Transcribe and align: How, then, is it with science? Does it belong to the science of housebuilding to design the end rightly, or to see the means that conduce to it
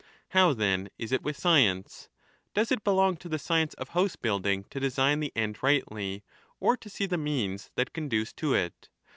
How, 0.29 0.53
then, 0.53 0.89
is 0.97 1.11
it 1.11 1.21
with 1.21 1.37
science? 1.37 2.09
Does 2.55 2.71
it 2.71 2.83
belong 2.83 3.17
to 3.17 3.29
the 3.29 3.37
science 3.37 3.75
of 3.75 3.89
housebuilding 3.89 4.63
to 4.71 4.79
design 4.79 5.19
the 5.19 5.31
end 5.35 5.61
rightly, 5.61 6.23
or 6.59 6.75
to 6.75 6.89
see 6.89 7.05
the 7.05 7.19
means 7.19 7.69
that 7.75 7.93
conduce 7.93 8.33
to 8.33 8.55
it 8.55 8.89